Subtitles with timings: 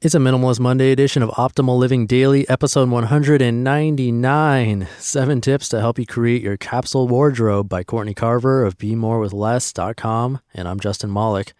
[0.00, 5.98] It's a Minimalist Monday edition of Optimal Living Daily, episode 199 Seven Tips to Help
[5.98, 10.40] You Create Your Capsule Wardrobe by Courtney Carver of BeMoreWithLess.com.
[10.54, 11.52] And I'm Justin Malik.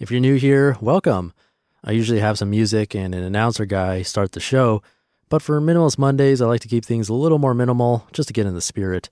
[0.00, 1.32] If you're new here, welcome.
[1.84, 4.82] I usually have some music and an announcer guy start the show,
[5.28, 8.32] but for Minimalist Mondays, I like to keep things a little more minimal just to
[8.32, 9.08] get in the spirit.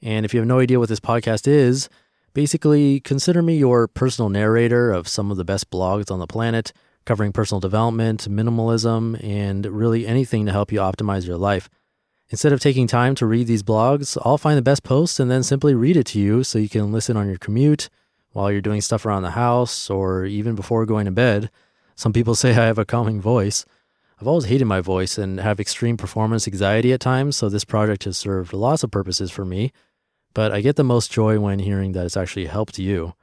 [0.00, 1.88] And if you have no idea what this podcast is,
[2.34, 6.72] basically consider me your personal narrator of some of the best blogs on the planet
[7.06, 11.70] covering personal development, minimalism, and really anything to help you optimize your life.
[12.28, 15.44] Instead of taking time to read these blogs, I'll find the best post and then
[15.44, 17.88] simply read it to you so you can listen on your commute,
[18.32, 21.50] while you're doing stuff around the house, or even before going to bed.
[21.94, 23.64] Some people say I have a calming voice.
[24.20, 28.04] I've always hated my voice and have extreme performance anxiety at times, so this project
[28.04, 29.72] has served lots of purposes for me.
[30.34, 33.14] But I get the most joy when hearing that it's actually helped you.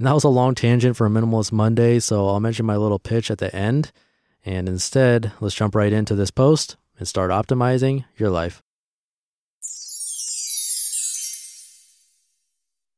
[0.00, 2.98] And that was a long tangent for a Minimalist Monday, so I'll mention my little
[2.98, 3.92] pitch at the end.
[4.46, 8.62] And instead, let's jump right into this post and start optimizing your life.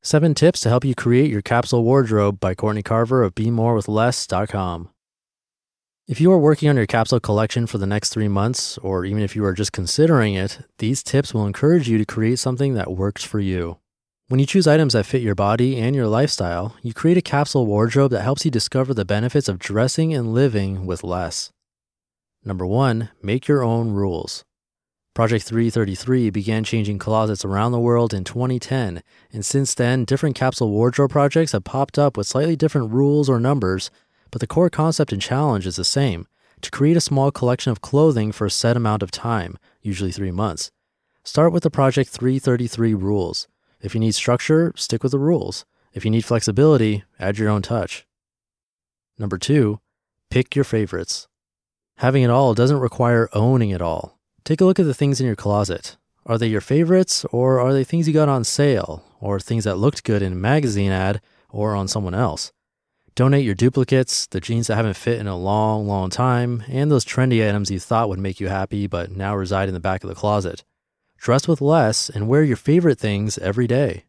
[0.00, 4.90] Seven tips to help you create your capsule wardrobe by Courtney Carver of BeMoreWithLess.com.
[6.06, 9.24] If you are working on your capsule collection for the next three months, or even
[9.24, 12.92] if you are just considering it, these tips will encourage you to create something that
[12.92, 13.78] works for you.
[14.33, 17.66] When you choose items that fit your body and your lifestyle, you create a capsule
[17.66, 21.50] wardrobe that helps you discover the benefits of dressing and living with less.
[22.42, 24.42] Number one, make your own rules.
[25.12, 29.02] Project 333 began changing closets around the world in 2010,
[29.34, 33.39] and since then, different capsule wardrobe projects have popped up with slightly different rules or
[33.39, 33.91] numbers,
[34.30, 36.27] but the core concept and challenge is the same
[36.62, 40.30] to create a small collection of clothing for a set amount of time, usually three
[40.30, 40.70] months.
[41.22, 43.46] Start with the Project 333 rules.
[43.83, 45.64] If you need structure, stick with the rules.
[45.92, 48.06] If you need flexibility, add your own touch.
[49.19, 49.80] Number two,
[50.30, 51.27] pick your favorites.
[51.97, 54.19] Having it all doesn't require owning it all.
[54.44, 55.97] Take a look at the things in your closet.
[56.24, 59.77] Are they your favorites, or are they things you got on sale, or things that
[59.77, 61.20] looked good in a magazine ad
[61.51, 62.52] or on someone else?
[63.17, 67.05] Donate your duplicates, the jeans that haven't fit in a long, long time, and those
[67.05, 70.08] trendy items you thought would make you happy but now reside in the back of
[70.08, 70.64] the closet
[71.22, 74.05] dress with less, and wear your favorite things every day.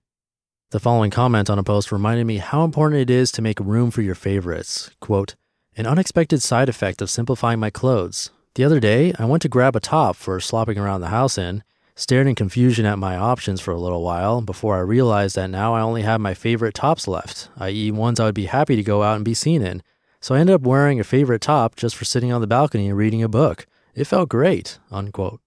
[0.71, 3.91] The following comment on a post reminded me how important it is to make room
[3.91, 4.89] for your favorites.
[4.99, 5.35] Quote,
[5.77, 8.31] an unexpected side effect of simplifying my clothes.
[8.55, 11.63] The other day, I went to grab a top for slopping around the house in,
[11.95, 15.75] stared in confusion at my options for a little while before I realized that now
[15.75, 19.03] I only have my favorite tops left, i.e., ones I would be happy to go
[19.03, 19.83] out and be seen in.
[20.19, 22.97] So I ended up wearing a favorite top just for sitting on the balcony and
[22.97, 23.67] reading a book.
[23.93, 24.79] It felt great.
[24.89, 25.42] Unquote.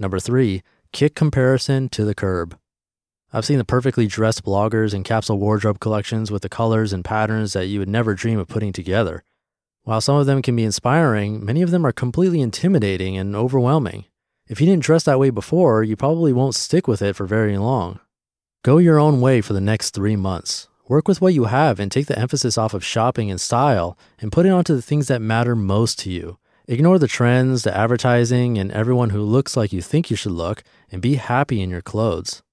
[0.00, 0.62] Number three,
[0.92, 2.58] kick comparison to the curb.
[3.34, 7.52] I've seen the perfectly dressed bloggers and capsule wardrobe collections with the colors and patterns
[7.52, 9.22] that you would never dream of putting together.
[9.84, 14.06] While some of them can be inspiring, many of them are completely intimidating and overwhelming.
[14.48, 17.58] If you didn't dress that way before, you probably won't stick with it for very
[17.58, 18.00] long.
[18.64, 20.66] Go your own way for the next three months.
[20.88, 24.32] Work with what you have and take the emphasis off of shopping and style and
[24.32, 26.38] put it onto the things that matter most to you.
[26.70, 30.62] Ignore the trends, the advertising, and everyone who looks like you think you should look,
[30.88, 32.44] and be happy in your clothes.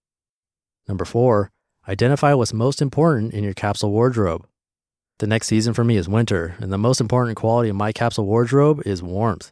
[0.88, 1.52] Number four,
[1.88, 4.48] identify what's most important in your capsule wardrobe.
[5.20, 8.26] The next season for me is winter, and the most important quality of my capsule
[8.26, 9.52] wardrobe is warmth.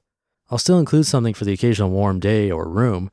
[0.49, 3.11] I'll still include something for the occasional warm day or room,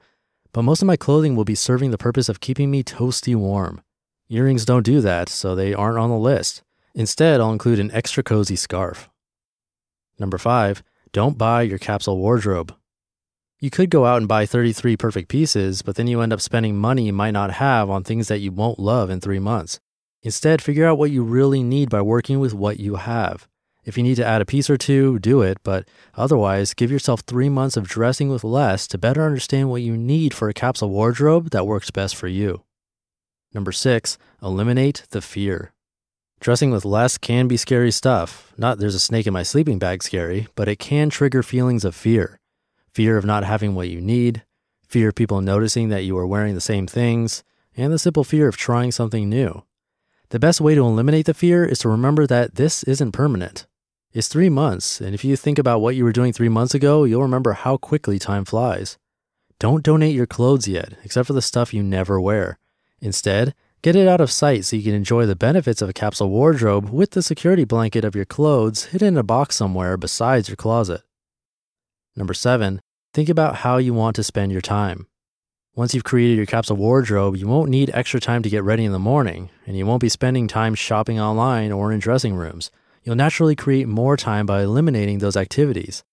[0.54, 3.82] but most of my clothing will be serving the purpose of keeping me toasty warm.
[4.30, 6.62] Earrings don't do that, so they aren't on the list.
[6.94, 9.10] Instead, I'll include an extra cozy scarf.
[10.18, 10.82] Number five,
[11.12, 12.74] don't buy your capsule wardrobe.
[13.60, 16.76] You could go out and buy 33 perfect pieces, but then you end up spending
[16.76, 19.78] money you might not have on things that you won't love in three months.
[20.22, 23.46] Instead, figure out what you really need by working with what you have.
[23.84, 27.20] If you need to add a piece or two, do it, but otherwise, give yourself
[27.20, 30.90] three months of dressing with less to better understand what you need for a capsule
[30.90, 32.62] wardrobe that works best for you.
[33.52, 35.72] Number six, eliminate the fear.
[36.42, 38.52] Dressing with less can be scary stuff.
[38.58, 41.94] Not there's a snake in my sleeping bag scary, but it can trigger feelings of
[41.94, 42.40] fear.
[42.88, 44.42] Fear of not having what you need,
[44.84, 47.44] fear of people noticing that you are wearing the same things,
[47.76, 49.62] and the simple fear of trying something new.
[50.30, 53.68] The best way to eliminate the fear is to remember that this isn't permanent.
[54.12, 57.04] It's three months, and if you think about what you were doing three months ago,
[57.04, 58.98] you'll remember how quickly time flies.
[59.60, 62.58] Don't donate your clothes yet, except for the stuff you never wear.
[63.00, 66.30] Instead, Get it out of sight so you can enjoy the benefits of a capsule
[66.30, 70.54] wardrobe with the security blanket of your clothes hidden in a box somewhere besides your
[70.54, 71.02] closet.
[72.14, 72.80] Number seven,
[73.12, 75.08] think about how you want to spend your time.
[75.74, 78.92] Once you've created your capsule wardrobe, you won't need extra time to get ready in
[78.92, 82.70] the morning, and you won't be spending time shopping online or in dressing rooms.
[83.02, 86.04] you'll naturally create more time by eliminating those activities.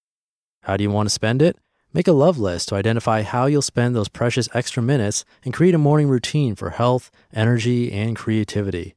[0.63, 1.55] How do you want to spend it?
[1.91, 5.73] Make a love list to identify how you'll spend those precious extra minutes and create
[5.73, 8.95] a morning routine for health, energy, and creativity.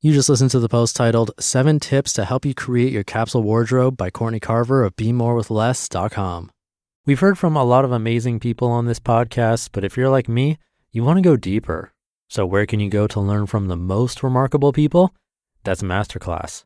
[0.00, 3.42] You just listened to the post titled Seven Tips to Help You Create Your Capsule
[3.42, 6.50] Wardrobe by Courtney Carver of BeMoreWithLess.com.
[7.04, 10.28] We've heard from a lot of amazing people on this podcast, but if you're like
[10.28, 10.58] me,
[10.92, 11.92] you want to go deeper.
[12.28, 15.14] So, where can you go to learn from the most remarkable people?
[15.64, 16.65] That's Masterclass.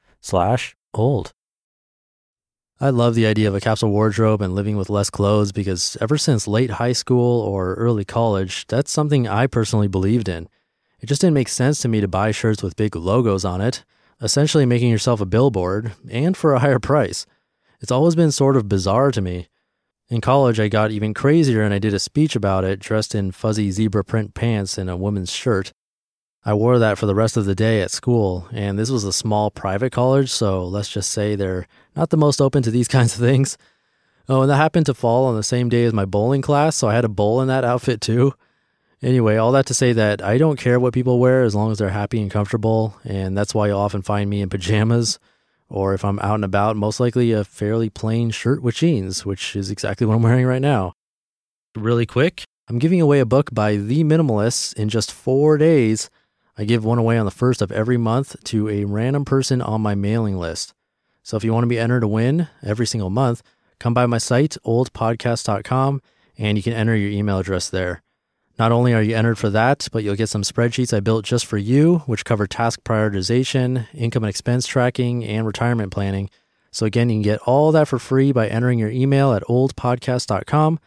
[0.21, 1.33] slash old.
[2.79, 6.17] I love the idea of a capsule wardrobe and living with less clothes because ever
[6.17, 10.47] since late high school or early college, that's something I personally believed in.
[10.99, 13.83] It just didn't make sense to me to buy shirts with big logos on it
[14.21, 17.25] essentially making yourself a billboard and for a higher price.
[17.79, 19.47] It's always been sort of bizarre to me.
[20.09, 23.31] In college, I got even crazier and I did a speech about it dressed in
[23.31, 25.73] fuzzy zebra print pants and a woman's shirt.
[26.43, 29.13] I wore that for the rest of the day at school, and this was a
[29.13, 33.13] small private college, so let's just say they're not the most open to these kinds
[33.13, 33.57] of things.
[34.27, 36.87] Oh, and that happened to fall on the same day as my bowling class, so
[36.87, 38.33] I had a bowl in that outfit too.
[39.03, 41.77] Anyway, all that to say that I don't care what people wear as long as
[41.77, 45.19] they're happy and comfortable, and that's why you'll often find me in pajamas,
[45.69, 49.55] or if I'm out and about, most likely a fairly plain shirt with jeans, which
[49.55, 50.93] is exactly what I'm wearing right now.
[51.75, 56.09] Really quick, I'm giving away a book by The Minimalists in just four days.
[56.57, 59.81] I give one away on the first of every month to a random person on
[59.81, 60.73] my mailing list.
[61.23, 63.41] So if you want to be entered to win every single month,
[63.79, 66.01] come by my site, oldpodcast.com,
[66.37, 68.01] and you can enter your email address there.
[68.59, 71.45] Not only are you entered for that, but you'll get some spreadsheets I built just
[71.45, 76.29] for you, which cover task prioritization, income and expense tracking, and retirement planning.
[76.71, 80.79] So, again, you can get all that for free by entering your email at oldpodcast.com.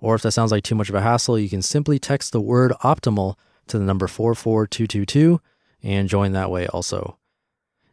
[0.00, 2.40] Or if that sounds like too much of a hassle, you can simply text the
[2.40, 3.36] word optimal
[3.70, 5.40] to the number 44222
[5.82, 7.16] and join that way also.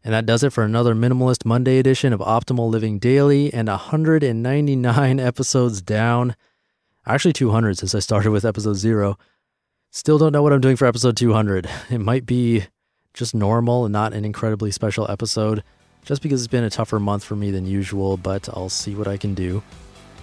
[0.04, 5.20] And that does it for another Minimalist Monday edition of Optimal Living Daily and 199
[5.20, 6.36] episodes down.
[7.06, 9.18] Actually, 200 since I started with episode zero.
[9.92, 11.70] Still don't know what I'm doing for episode 200.
[11.90, 12.66] It might be
[13.14, 15.64] just normal and not an incredibly special episode,
[16.06, 19.08] just because it's been a tougher month for me than usual, but I'll see what
[19.08, 19.64] I can do.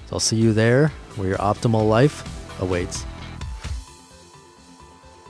[0.07, 2.23] So I'll see you there where your optimal life
[2.61, 3.05] awaits.